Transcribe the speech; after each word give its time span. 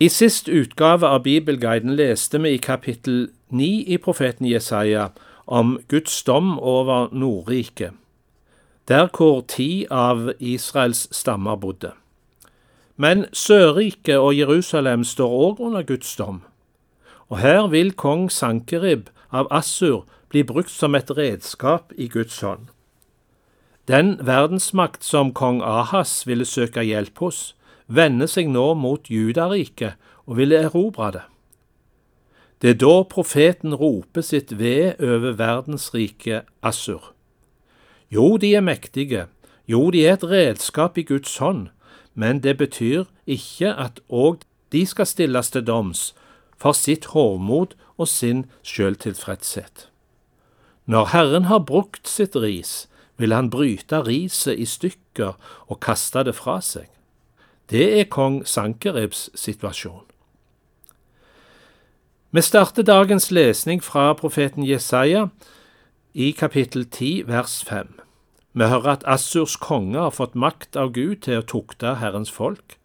I 0.00 0.06
sist 0.08 0.48
utgave 0.48 1.06
av 1.06 1.22
Bibelguiden 1.22 1.96
leste 1.96 2.38
vi 2.38 2.52
i 2.54 2.58
kapittel 2.62 3.30
9 3.50 3.84
i 3.90 3.96
profeten 3.98 4.46
Jesaja 4.46 5.08
om 5.46 5.80
Guds 5.88 6.22
dom 6.22 6.58
over 6.58 7.08
Nordriket, 7.10 7.96
der 8.88 9.08
hvor 9.10 9.40
ti 9.40 9.86
av 9.90 10.30
Israels 10.38 11.08
stammer 11.10 11.56
bodde. 11.56 11.90
Men 12.96 13.26
Sørriket 13.32 14.22
og 14.22 14.38
Jerusalem 14.38 15.02
står 15.04 15.34
òg 15.48 15.60
under 15.66 15.82
Guds 15.82 16.14
dom, 16.16 16.44
og 17.26 17.42
her 17.42 17.66
vil 17.66 17.90
kong 17.90 18.30
Sankerib 18.30 19.10
av 19.34 19.50
Assur 19.50 20.06
bli 20.30 20.46
brukt 20.46 20.70
som 20.70 20.94
et 20.94 21.10
redskap 21.10 21.90
i 21.98 22.06
Guds 22.06 22.38
hånd. 22.40 22.70
Den 23.88 24.18
verdensmakt 24.22 25.02
som 25.02 25.34
kong 25.34 25.58
Ahas 25.62 26.22
ville 26.26 26.44
søke 26.44 26.86
hjelp 26.86 27.18
hos, 27.18 27.57
vender 27.88 28.28
seg 28.30 28.50
nå 28.52 28.74
mot 28.76 29.08
Judariket 29.10 29.96
og 30.28 30.38
vil 30.38 30.52
erobre 30.52 31.10
det. 31.16 31.24
Det 32.62 32.70
er 32.70 32.78
da 32.82 32.94
profeten 33.06 33.74
roper 33.74 34.24
sitt 34.24 34.56
ved 34.58 35.00
over 35.00 35.36
verdensriket 35.38 36.48
Assur. 36.62 37.12
Jo, 38.10 38.36
de 38.36 38.54
er 38.54 38.64
mektige, 38.64 39.26
jo, 39.68 39.90
de 39.90 40.06
er 40.06 40.16
et 40.16 40.24
redskap 40.24 40.98
i 40.98 41.04
Guds 41.06 41.36
hånd, 41.38 41.68
men 42.14 42.40
det 42.42 42.56
betyr 42.58 43.04
ikke 43.26 43.74
at 43.76 44.00
òg 44.08 44.42
de 44.72 44.84
skal 44.86 45.06
stilles 45.06 45.50
til 45.50 45.64
doms 45.64 46.14
for 46.58 46.74
sitt 46.74 47.12
hovmod 47.14 47.76
og 47.96 48.08
sin 48.08 48.46
sjøltilfredshet. 48.62 49.88
Når 50.86 51.04
Herren 51.12 51.44
har 51.44 51.66
brukt 51.68 52.08
sitt 52.08 52.36
ris, 52.36 52.88
vil 53.16 53.32
han 53.32 53.50
bryte 53.50 54.02
riset 54.02 54.58
i 54.58 54.64
stykker 54.64 55.36
og 55.66 55.80
kaste 55.80 56.24
det 56.24 56.34
fra 56.34 56.58
seg. 56.64 56.88
Det 57.70 58.00
er 58.00 58.04
kong 58.08 58.46
Sankeribs 58.48 59.28
situasjon. 59.36 60.06
Vi 62.32 62.40
starter 62.40 62.82
dagens 62.82 63.30
lesning 63.30 63.82
fra 63.84 64.12
profeten 64.12 64.64
Jesaja 64.64 65.26
i 66.14 66.30
kapittel 66.32 66.86
10 66.88 67.28
vers 67.28 67.64
5. 67.68 68.00
Vi 68.52 68.64
hører 68.64 68.88
at 68.96 69.04
Assurs 69.06 69.56
konge 69.56 70.00
har 70.00 70.16
fått 70.16 70.34
makt 70.34 70.76
av 70.76 70.94
Gud 70.96 71.20
til 71.28 71.42
å 71.42 71.44
tukte 71.44 71.98
Herrens 72.00 72.32
folk. 72.32 72.78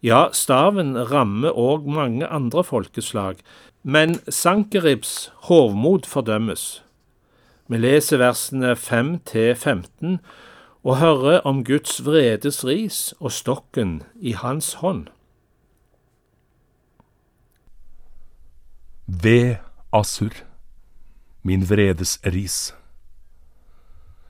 Ja, 0.00 0.28
staven 0.32 0.96
rammer 0.96 1.52
òg 1.52 1.84
mange 1.84 2.26
andre 2.26 2.64
folkeslag, 2.64 3.44
men 3.82 4.20
Sankeribs 4.28 5.30
hovmod 5.48 6.08
fordømmes. 6.08 6.82
Vi 7.68 7.76
leser 7.76 8.24
versene 8.24 8.72
5 8.76 9.18
til 9.28 9.54
15 9.54 10.20
og 10.86 10.98
høre 11.02 11.40
om 11.48 11.64
Guds 11.66 11.98
vredes 12.06 12.62
ris 12.66 13.12
og 13.18 13.32
stokken 13.34 14.02
i 14.20 14.32
hans 14.38 14.78
hånd. 14.82 15.08
Ved 19.06 19.56
Assur, 19.92 20.34
min 21.42 21.64
vredes 21.66 22.18
ris. 22.24 22.74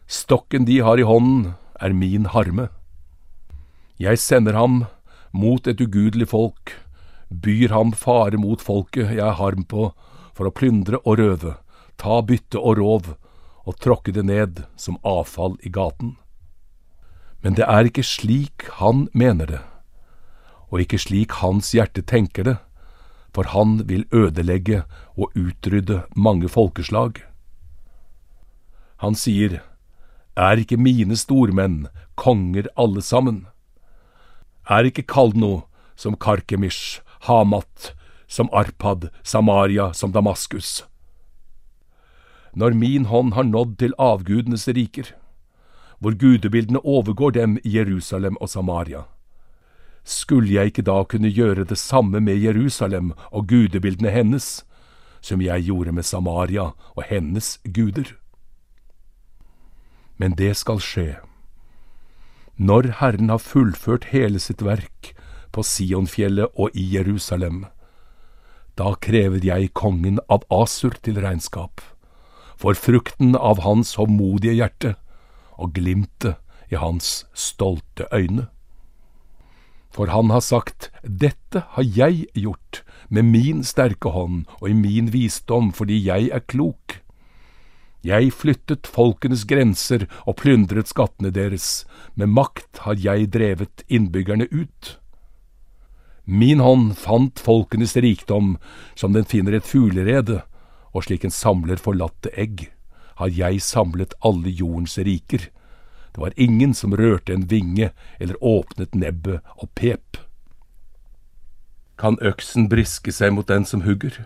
Stokken 0.06 0.64
de 0.64 0.78
har 0.80 0.98
i 0.98 1.04
hånden, 1.04 1.54
er 1.80 1.92
min 1.92 2.26
harme. 2.32 2.68
Jeg 3.98 4.18
sender 4.18 4.54
ham 4.56 4.84
mot 5.32 5.66
et 5.66 5.80
ugudelig 5.80 6.30
folk, 6.30 6.72
byr 7.28 7.74
ham 7.74 7.92
fare 7.92 8.38
mot 8.40 8.62
folket 8.62 9.10
jeg 9.12 9.24
har 9.24 9.36
harm 9.36 9.66
på, 9.68 9.90
for 10.32 10.48
å 10.48 10.54
plyndre 10.54 11.02
og 11.04 11.18
røve, 11.18 11.56
ta 11.98 12.22
bytte 12.22 12.58
og 12.62 12.78
rov, 12.78 13.12
og 13.68 13.76
tråkke 13.82 14.14
det 14.14 14.24
ned 14.24 14.62
som 14.80 14.96
avfall 15.04 15.58
i 15.66 15.68
gaten. 15.74 16.16
Men 17.42 17.54
det 17.54 17.66
er 17.70 17.86
ikke 17.86 18.02
slik 18.02 18.66
han 18.80 19.06
mener 19.14 19.46
det, 19.46 19.60
og 20.70 20.82
ikke 20.82 20.98
slik 20.98 21.38
hans 21.38 21.70
hjerte 21.74 22.02
tenker 22.02 22.44
det, 22.44 22.56
for 23.34 23.46
han 23.54 23.78
vil 23.88 24.06
ødelegge 24.12 24.82
og 25.16 25.30
utrydde 25.38 26.02
mange 26.16 26.48
folkeslag. 26.48 27.22
Han 28.98 29.14
sier, 29.14 29.60
Er 30.36 30.58
ikke 30.58 30.78
mine 30.78 31.16
stormenn 31.16 31.88
konger 32.16 32.66
alle 32.76 33.02
sammen? 33.02 33.46
Er 34.70 34.86
ikke 34.86 35.02
Kalno 35.02 35.62
som 35.96 36.14
Karkemish, 36.14 37.00
Hamat, 37.26 37.94
som 38.28 38.50
Arpad, 38.52 39.08
Samaria, 39.22 39.92
som 39.92 40.12
Damaskus? 40.12 40.84
Når 42.54 42.74
min 42.74 43.04
hånd 43.06 43.34
har 43.34 43.46
nådd 43.46 43.78
til 43.78 43.94
avgudenes 43.98 44.68
riker, 44.68 45.14
hvor 45.98 46.14
gudebildene 46.14 46.80
overgår 46.84 47.30
dem 47.30 47.58
i 47.64 47.76
Jerusalem 47.76 48.36
og 48.40 48.48
Samaria. 48.48 49.02
Skulle 50.04 50.52
jeg 50.54 50.72
ikke 50.72 50.86
da 50.86 51.02
kunne 51.04 51.28
gjøre 51.28 51.64
det 51.68 51.78
samme 51.78 52.20
med 52.20 52.38
Jerusalem 52.40 53.12
og 53.30 53.48
gudebildene 53.48 54.10
hennes, 54.10 54.64
som 55.20 55.42
jeg 55.42 55.66
gjorde 55.66 55.92
med 55.92 56.06
Samaria 56.06 56.70
og 56.94 57.02
hennes 57.10 57.58
guder? 57.64 58.14
Men 60.16 60.34
det 60.38 60.56
skal 60.56 60.80
skje. 60.80 61.18
Når 62.56 62.94
Herren 62.98 63.28
har 63.28 63.42
fullført 63.42 64.08
hele 64.10 64.38
sitt 64.42 64.64
verk 64.66 65.12
på 65.52 65.62
Sionfjellet 65.62 66.50
og 66.56 66.74
i 66.74 66.86
Jerusalem, 66.94 67.66
da 68.78 68.94
krever 68.94 69.42
jeg 69.42 69.74
kongen 69.74 70.18
av 70.30 70.46
Asur 70.50 70.94
til 71.02 71.20
regnskap, 71.22 71.82
for 72.58 72.74
frukten 72.74 73.36
av 73.36 73.62
hans 73.62 73.94
håndmodige 73.98 74.56
hjerte, 74.58 74.94
og 75.58 75.74
glimtet 75.74 76.38
i 76.70 76.78
hans 76.78 77.26
stolte 77.34 78.06
øyne. 78.14 78.46
For 79.90 80.12
han 80.12 80.30
har 80.30 80.44
sagt, 80.44 80.90
Dette 81.02 81.64
har 81.74 81.84
jeg 81.84 82.28
gjort 82.36 82.82
med 83.08 83.24
min 83.32 83.64
sterke 83.64 84.12
hånd 84.12 84.44
og 84.60 84.68
i 84.70 84.76
min 84.76 85.12
visdom 85.12 85.72
fordi 85.72 85.98
jeg 86.04 86.30
er 86.32 86.44
klok. 86.44 87.00
Jeg 88.04 88.30
flyttet 88.30 88.86
folkenes 88.86 89.42
grenser 89.48 90.06
og 90.22 90.38
plyndret 90.38 90.86
skattene 90.92 91.32
deres, 91.34 91.82
med 92.14 92.30
makt 92.30 92.84
har 92.84 93.00
jeg 93.00 93.32
drevet 93.34 93.82
innbyggerne 93.88 94.46
ut. 94.52 94.98
Min 96.24 96.60
hånd 96.60 96.92
fant 97.00 97.40
folkenes 97.40 97.96
rikdom 97.96 98.56
som 98.94 99.16
den 99.16 99.26
finner 99.26 99.56
et 99.56 99.66
fuglerede, 99.66 100.42
og 100.94 101.08
slik 101.08 101.24
en 101.24 101.34
samler 101.34 101.80
forlatte 101.80 102.30
egg 102.38 102.68
har 103.18 103.30
jeg 103.34 103.62
samlet 103.62 104.14
alle 104.24 104.50
jordens 104.50 104.98
riker. 104.98 105.48
Det 106.14 106.22
var 106.22 106.34
ingen 106.36 106.74
som 106.74 106.94
rørte 106.96 107.34
en 107.34 107.46
vinge 107.50 107.90
eller 108.18 108.38
åpnet 108.44 108.94
nebbet 108.94 109.40
og 109.56 109.70
pep. 109.74 110.18
Kan 111.98 112.18
øksen 112.22 112.68
briske 112.70 113.12
seg 113.12 113.34
mot 113.34 113.48
den 113.48 113.66
som 113.66 113.82
hugger? 113.82 114.24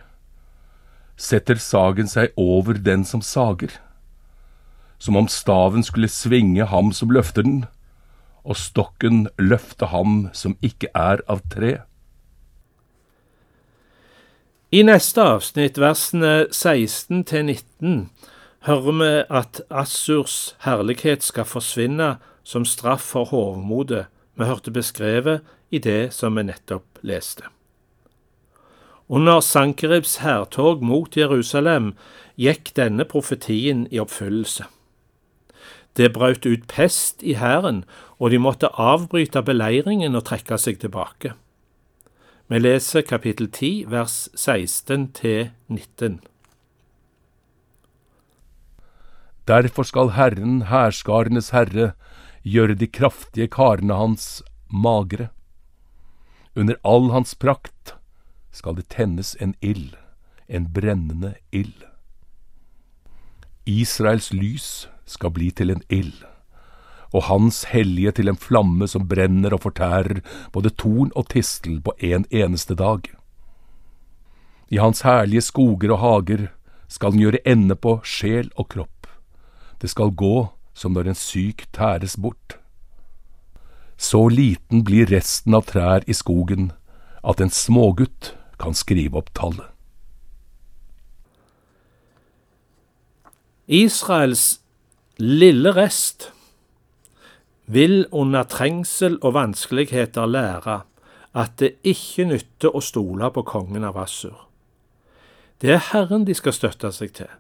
Setter 1.16 1.56
sagen 1.56 2.08
seg 2.08 2.32
over 2.36 2.76
den 2.76 3.04
som 3.08 3.22
sager? 3.25 3.72
Som 4.98 5.16
om 5.16 5.28
staven 5.28 5.82
skulle 5.82 6.08
svinge 6.08 6.66
ham 6.69 6.92
som 6.92 7.10
løfter 7.10 7.42
den, 7.42 7.64
og 8.44 8.56
stokken 8.56 9.28
løfte 9.38 9.88
ham 9.88 10.28
som 10.36 10.56
ikke 10.62 10.91
er 10.94 11.25
av 11.31 11.41
tre? 11.50 11.81
I 14.72 14.81
neste 14.88 15.20
avsnitt, 15.20 15.76
versene 15.76 16.47
16 16.48 17.25
til 17.28 17.44
19, 17.44 18.08
hører 18.66 18.98
vi 18.98 19.10
at 19.30 19.62
Assurs 19.70 20.54
herlighet 20.62 21.22
skal 21.22 21.48
forsvinne 21.48 22.16
som 22.44 22.66
straff 22.66 23.02
for 23.14 23.30
hovmodet 23.32 24.06
vi 24.38 24.46
hørte 24.48 24.70
beskrevet 24.70 25.42
i 25.70 25.78
det 25.78 26.12
som 26.14 26.36
vi 26.36 26.46
nettopp 26.46 27.02
leste. 27.02 27.44
Under 29.08 29.40
Sankeribs 29.40 30.16
hærtog 30.22 30.82
mot 30.82 31.16
Jerusalem 31.16 31.92
gikk 32.40 32.72
denne 32.78 33.04
profetien 33.04 33.84
i 33.90 34.00
oppfyllelse. 34.00 34.64
Det 35.96 36.12
brøt 36.14 36.46
ut 36.46 36.64
pest 36.68 37.20
i 37.22 37.34
hæren, 37.36 37.84
og 38.16 38.30
de 38.30 38.38
måtte 38.40 38.70
avbryte 38.80 39.42
beleiringen 39.44 40.16
og 40.16 40.24
trekke 40.30 40.56
seg 40.56 40.80
tilbake. 40.80 41.34
Vi 42.48 42.58
leser 42.58 43.04
kapittel 43.04 43.50
10, 43.50 43.84
vers 43.92 44.31
16 44.34 45.10
til 45.12 45.50
19. 45.69 46.20
Derfor 49.48 49.82
skal 49.82 50.12
Herren, 50.16 50.62
hærskarenes 50.70 51.50
herre, 51.50 51.92
gjøre 52.42 52.74
de 52.74 52.86
kraftige 52.86 53.48
karene 53.48 53.94
hans 53.94 54.42
magre. 54.70 55.28
Under 56.56 56.76
all 56.84 57.10
hans 57.12 57.34
prakt 57.34 57.94
skal 58.52 58.76
det 58.76 58.88
tennes 58.88 59.36
en 59.40 59.54
ild, 59.60 59.96
en 60.48 60.68
brennende 60.72 61.34
ild. 61.52 61.86
Israels 63.66 64.32
lys 64.32 64.88
skal 65.06 65.30
bli 65.30 65.50
til 65.50 65.70
en 65.70 65.82
ild 65.88 66.22
og 67.12 67.26
Hans 67.28 67.64
hellige 67.72 68.12
til 68.16 68.30
en 68.32 68.40
flamme 68.40 68.88
som 68.88 69.04
brenner 69.08 69.52
og 69.54 69.62
fortærer 69.66 70.22
både 70.52 70.72
torn 70.80 71.12
og 71.16 71.28
tistel 71.32 71.80
på 71.84 71.94
en 72.00 72.24
eneste 72.30 72.74
dag. 72.74 73.04
I 74.72 74.80
Hans 74.80 75.04
herlige 75.04 75.44
skoger 75.44 75.92
og 75.92 76.00
hager 76.00 76.48
skal 76.88 77.12
den 77.12 77.20
gjøre 77.20 77.44
ende 77.48 77.76
på 77.76 78.00
sjel 78.04 78.50
og 78.56 78.68
kropp. 78.72 79.01
Det 79.82 79.90
skal 79.90 80.14
gå 80.14 80.46
som 80.79 80.94
når 80.94 81.11
en 81.11 81.19
syk 81.19 81.67
tæres 81.75 82.14
bort. 82.17 82.56
Så 83.99 84.29
liten 84.31 84.84
blir 84.87 85.11
resten 85.11 85.55
av 85.58 85.67
trær 85.67 86.06
i 86.06 86.14
skogen 86.14 86.70
at 87.26 87.43
en 87.43 87.50
smågutt 87.50 88.32
kan 88.62 88.75
skrive 88.79 89.19
opp 89.19 89.34
tallet. 89.34 89.67
Israels 93.67 94.61
lille 95.19 95.70
rest 95.75 96.31
vil 97.67 98.06
under 98.12 98.46
trengsel 98.46 99.19
og 99.23 99.35
vanskeligheter 99.35 100.26
lære 100.26 100.81
at 101.32 101.55
det 101.62 101.76
ikke 101.87 102.26
nytter 102.28 102.75
å 102.75 102.82
stole 102.85 103.31
på 103.32 103.44
kongen 103.49 103.87
av 103.88 103.96
Assur. 104.02 104.49
Det 105.62 105.70
er 105.73 105.87
Herren 105.93 106.26
de 106.28 106.35
skal 106.37 106.52
støtte 106.52 106.90
seg 106.93 107.14
til. 107.17 107.31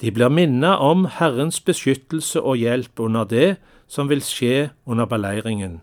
De 0.00 0.12
blir 0.14 0.30
minnet 0.30 0.78
om 0.78 1.06
Herrens 1.10 1.58
beskyttelse 1.60 2.40
og 2.40 2.60
hjelp 2.60 3.00
under 3.02 3.24
det 3.26 3.56
som 3.90 4.10
vil 4.10 4.22
skje 4.22 4.70
under 4.86 5.08
beleiringen, 5.10 5.80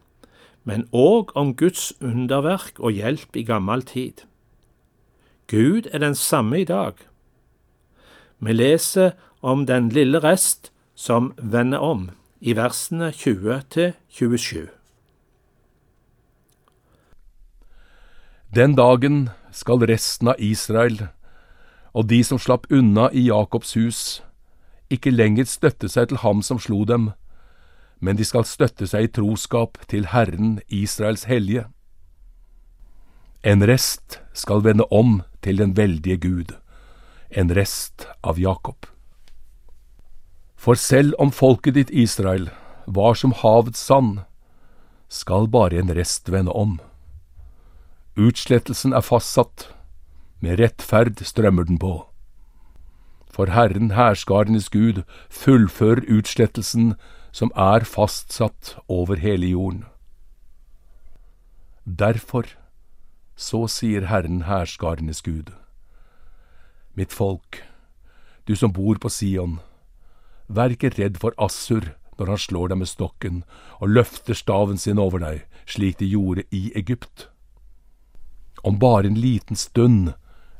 men 0.63 0.85
òg 0.95 1.33
om 1.35 1.51
Guds 1.55 1.91
underverk 1.99 2.79
og 2.79 2.95
hjelp 2.95 3.35
i 3.35 3.43
gammel 3.43 3.83
tid. 3.83 4.23
Gud 5.51 5.89
er 5.91 5.99
den 5.99 6.15
samme 6.15 6.61
i 6.61 6.69
dag. 6.69 6.95
Vi 8.39 8.53
leser 8.53 9.11
om 9.41 9.65
den 9.65 9.89
lille 9.89 10.19
rest 10.23 10.71
som 10.95 11.33
vender 11.37 11.83
om, 11.83 12.09
i 12.39 12.55
versene 12.55 13.11
20 13.11 13.61
til 13.69 13.93
27. 14.09 14.69
Den 18.55 18.75
dagen 18.75 19.29
skal 19.51 19.83
resten 19.83 20.31
av 20.31 20.39
Israel 20.39 21.09
og 21.95 22.09
de 22.11 22.19
som 22.27 22.39
slapp 22.41 22.67
unna 22.73 23.07
i 23.15 23.29
Jakobs 23.29 23.73
hus, 23.79 23.99
ikke 24.91 25.13
lenger 25.13 25.47
støtte 25.47 25.87
seg 25.89 26.11
til 26.11 26.19
ham 26.21 26.41
som 26.43 26.59
slo 26.59 26.83
dem, 26.85 27.13
men 28.03 28.19
de 28.19 28.27
skal 28.27 28.43
støtte 28.45 28.87
seg 28.91 29.07
i 29.07 29.13
troskap 29.15 29.79
til 29.89 30.11
Herren 30.11 30.59
Israels 30.67 31.23
hellige. 31.29 31.65
En 33.47 33.63
rest 33.63 34.19
skal 34.33 34.65
vende 34.65 34.85
om 34.91 35.21
til 35.45 35.61
den 35.61 35.75
veldige 35.77 36.17
Gud, 36.17 36.51
en 37.31 37.55
rest 37.55 38.07
av 38.23 38.39
Jakob. 38.41 38.89
For 40.55 40.75
selv 40.75 41.15
om 41.21 41.31
folket 41.31 41.77
ditt 41.77 41.93
Israel 41.93 42.49
var 42.85 43.15
som 43.15 43.35
havets 43.37 43.79
sand, 43.79 44.25
skal 45.07 45.47
bare 45.47 45.79
en 45.79 45.93
rest 45.95 46.27
vende 46.33 46.51
om. 46.51 46.79
Utslettelsen 48.17 48.95
er 48.97 49.05
fastsatt, 49.05 49.69
med 50.45 50.59
rettferd 50.61 51.23
strømmer 51.25 51.65
den 51.65 51.79
på. 51.81 52.05
For 53.33 53.49
Herren 53.51 53.91
hærskarenes 53.97 54.69
Gud 54.69 55.01
fullfører 55.29 56.05
utslettelsen 56.07 56.93
som 57.35 57.51
er 57.57 57.83
fastsatt 57.83 58.75
over 58.87 59.19
hele 59.19 59.49
jorden. 59.51 59.83
Derfor, 61.85 62.45
så 63.35 63.65
sier 63.67 64.07
Herren 64.07 64.45
hærskarenes 64.47 65.21
Gud, 65.25 65.51
mitt 66.95 67.13
folk, 67.13 67.63
du 68.47 68.55
som 68.55 68.73
bor 68.73 69.01
på 69.01 69.09
Sion, 69.09 69.59
vær 70.47 70.71
ikke 70.71 70.93
redd 70.95 71.17
for 71.19 71.35
Assur 71.41 71.89
når 72.19 72.31
han 72.31 72.39
slår 72.39 72.71
deg 72.71 72.79
med 72.79 72.89
stokken 72.89 73.41
og 73.81 73.91
løfter 73.97 74.37
staven 74.37 74.77
sin 74.77 75.01
over 75.01 75.19
deg, 75.19 75.41
slik 75.65 75.97
de 75.99 76.07
gjorde 76.13 76.45
i 76.55 76.69
Egypt. 76.77 77.27
Om 78.63 78.79
bare 78.79 79.09
en 79.09 79.19
liten 79.19 79.59
stund 79.59 80.13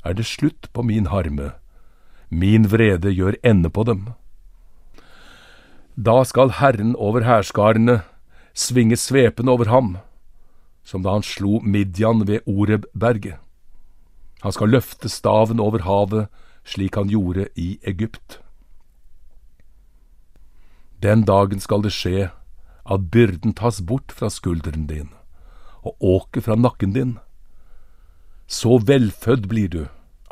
er 0.06 0.14
det 0.14 0.28
slutt 0.30 0.70
på 0.74 0.86
min 0.86 1.10
harme, 1.10 1.52
min 2.30 2.70
vrede 2.70 3.12
gjør 3.14 3.38
ende 3.44 3.70
på 3.70 3.84
dem. 3.84 4.14
Da 5.96 6.24
skal 6.24 6.52
Herren 6.60 6.96
over 6.96 7.24
hærskarene 7.24 8.02
svinge 8.54 8.98
svepen 8.98 9.50
over 9.50 9.72
ham, 9.72 9.98
som 10.84 11.04
da 11.04 11.16
han 11.16 11.24
slo 11.24 11.60
Midjan 11.64 12.28
ved 12.28 12.46
Orebberget. 12.46 13.40
Han 14.44 14.52
skal 14.52 14.70
løfte 14.70 15.10
staven 15.10 15.60
over 15.60 15.82
havet, 15.88 16.28
slik 16.66 16.96
han 16.96 17.10
gjorde 17.10 17.48
i 17.56 17.80
Egypt. 17.88 18.40
Den 21.02 21.24
dagen 21.26 21.60
skal 21.60 21.82
det 21.82 21.94
skje 21.94 22.30
at 22.86 23.10
byrden 23.12 23.56
tas 23.58 23.82
bort 23.82 24.12
fra 24.12 24.30
skulderen 24.30 24.86
din, 24.88 25.10
og 25.82 25.96
åket 26.02 26.46
fra 26.46 26.56
nakken 26.56 26.94
din. 26.94 27.18
Så 28.48 28.78
velfødd 28.88 29.48
blir 29.50 29.70
du 29.70 29.84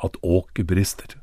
at 0.04 0.18
åket 0.24 0.68
brister. 0.68 1.18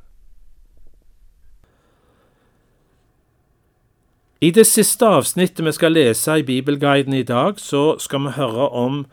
I 4.40 4.50
det 4.50 4.64
siste 4.66 5.04
avsnittet 5.04 5.66
vi 5.66 5.72
skal 5.76 5.92
lese 5.92 6.38
i 6.40 6.42
Bibelguiden 6.42 7.12
i 7.12 7.22
dag, 7.22 7.58
så 7.60 7.98
skal 7.98 8.24
vi 8.24 8.30
høre 8.38 8.68
om 8.68 9.04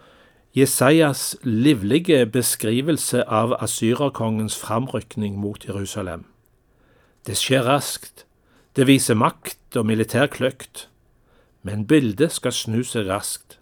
Jesajas 0.56 1.36
livlige 1.44 2.26
beskrivelse 2.26 3.24
av 3.28 3.54
asyrerkongens 3.60 4.56
framrykning 4.58 5.36
mot 5.38 5.68
Jerusalem. 5.68 6.24
Det 7.28 7.36
skjer 7.36 7.68
raskt, 7.68 8.24
det 8.76 8.88
viser 8.88 9.20
makt 9.20 9.76
og 9.76 9.86
militær 9.86 10.32
kløkt, 10.32 10.88
men 11.62 11.84
bildet 11.86 12.32
skal 12.32 12.56
snu 12.56 12.80
seg 12.88 13.10
raskt. 13.12 13.60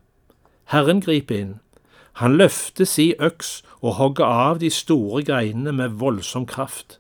Herren 0.70 1.02
griper 1.02 1.42
inn, 1.42 1.54
han 2.16 2.38
løfter 2.38 2.88
si 2.88 3.14
øks 3.20 3.64
og 3.82 3.98
hogger 4.00 4.26
av 4.26 4.60
de 4.60 4.70
store 4.70 5.24
greinene 5.28 5.74
med 5.76 5.98
voldsom 6.00 6.46
kraft. 6.48 7.00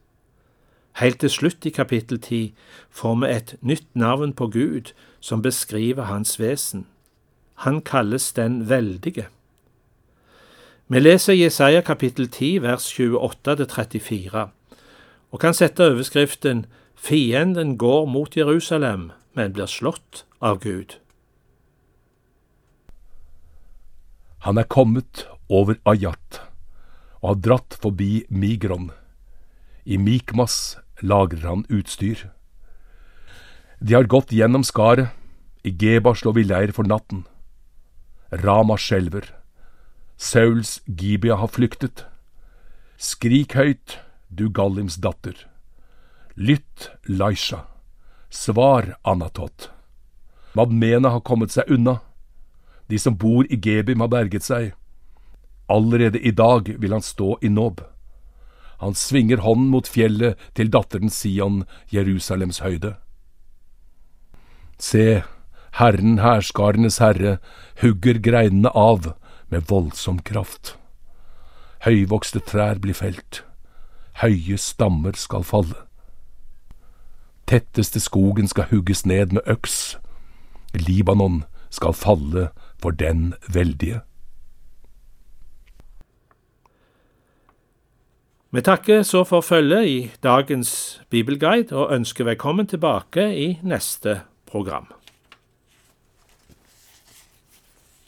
Helt 0.99 1.19
til 1.19 1.31
slutt 1.31 1.65
i 1.65 1.71
kapittel 1.71 2.19
ti 2.19 2.41
får 2.89 3.15
vi 3.21 3.29
et 3.31 3.55
nytt 3.61 3.87
navn 3.95 4.33
på 4.33 4.47
Gud 4.47 4.91
som 5.19 5.41
beskriver 5.41 6.11
hans 6.11 6.39
vesen. 6.39 6.85
Han 7.63 7.81
kalles 7.81 8.33
Den 8.33 8.69
veldige. 8.69 9.27
Vi 10.87 10.99
leser 10.99 11.33
Jesaja 11.33 11.81
kapittel 11.81 12.27
10 12.27 12.61
vers 12.61 12.99
28-34 12.99 14.47
og 15.31 15.39
kan 15.39 15.53
sette 15.53 15.83
overskriften 15.83 16.65
Fienden 16.95 17.77
går 17.77 18.05
mot 18.05 18.37
Jerusalem, 18.37 19.11
men 19.33 19.53
blir 19.53 19.65
slått 19.65 20.25
av 20.41 20.59
Gud. 20.59 20.95
Han 24.45 24.59
er 24.61 24.67
kommet 24.69 25.23
over 25.49 25.79
Ayat 25.89 26.43
og 27.23 27.31
har 27.31 27.39
dratt 27.47 27.77
forbi 27.81 28.27
Migron. 28.29 28.91
I 29.89 29.97
Mikmas 29.97 30.77
lagrer 31.01 31.47
han 31.49 31.63
utstyr. 31.73 32.27
De 33.81 33.97
har 33.97 34.05
gått 34.05 34.29
gjennom 34.29 34.61
skaret, 34.61 35.09
i 35.65 35.73
Geba 35.73 36.13
slår 36.13 36.37
vi 36.37 36.43
leir 36.45 36.75
for 36.77 36.85
natten. 36.85 37.25
Rama 38.29 38.77
skjelver. 38.77 39.31
Sauls 40.15 40.77
Gibia 40.85 41.39
har 41.41 41.49
flyktet. 41.49 42.05
Skrik 43.01 43.57
høyt, 43.57 43.97
du 44.29 44.45
Gallims 44.53 45.01
datter. 45.01 45.33
Lytt, 46.37 46.91
Laisha. 47.09 47.65
Svar, 48.29 48.93
Anatot. 49.01 49.71
Madmena 50.53 51.17
har 51.17 51.25
kommet 51.25 51.57
seg 51.57 51.65
unna. 51.65 52.03
De 52.89 52.99
som 52.99 53.17
bor 53.17 53.45
i 53.49 53.57
Gebim 53.57 54.03
har 54.03 54.11
berget 54.13 54.45
seg. 54.45 54.73
Allerede 55.69 56.19
i 56.21 56.31
dag 56.31 56.69
vil 56.79 56.93
han 56.93 57.01
stå 57.01 57.37
i 57.41 57.49
Nob. 57.49 57.81
Han 58.83 58.93
svinger 58.93 59.41
hånden 59.41 59.71
mot 59.71 59.87
fjellet 59.87 60.37
til 60.53 60.69
datteren 60.69 61.09
Sion, 61.09 61.63
Jerusalems 61.89 62.59
høyde. 62.61 62.95
Se, 64.77 65.23
Herren 65.79 66.19
hærskarenes 66.19 66.99
herre 67.03 67.37
hugger 67.81 68.19
greinene 68.19 68.69
av 68.75 69.13
med 69.51 69.65
voldsom 69.71 70.19
kraft. 70.27 70.75
Høyvokste 71.85 72.39
trær 72.39 72.79
blir 72.83 72.97
felt, 72.97 73.41
høye 74.21 74.57
stammer 74.59 75.17
skal 75.19 75.43
falle. 75.43 75.77
Tetteste 77.45 77.99
skogen 78.01 78.47
skal 78.49 78.69
hugges 78.71 79.05
ned 79.05 79.35
med 79.35 79.43
øks, 79.51 79.97
Libanon 80.73 81.43
skal 81.69 81.93
falle 81.95 82.49
for 82.81 82.91
den 82.91 83.33
veldige. 83.53 84.01
Vi 88.55 88.61
takker 88.61 89.03
så 89.03 89.25
for 89.27 89.41
følget 89.41 89.87
i 89.87 90.11
dagens 90.23 91.01
bibelguide 91.09 91.75
og 91.75 91.91
ønsker 91.95 92.23
velkommen 92.23 92.67
tilbake 92.67 93.25
i 93.35 93.59
neste 93.63 94.21
program. 94.47 94.87